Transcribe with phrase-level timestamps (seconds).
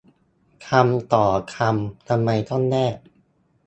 [0.67, 2.97] คำต่อคำ ทำไมต้องแยก